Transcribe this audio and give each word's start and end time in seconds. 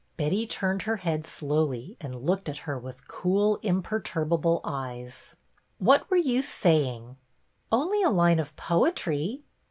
Betty 0.17 0.47
turned 0.47 0.81
her 0.81 0.95
head 0.95 1.27
slowly 1.27 1.95
and 2.01 2.15
looked 2.15 2.49
at 2.49 2.57
her 2.65 2.75
with 2.79 3.07
cool 3.07 3.59
imperturbable 3.61 4.59
eyes." 4.63 5.35
What 5.77 6.09
were 6.09 6.17
you 6.17 6.41
saying 6.41 7.17
""Only 7.71 8.01
a 8.01 8.09
line 8.09 8.39
of 8.39 8.55
poetry." 8.55 9.43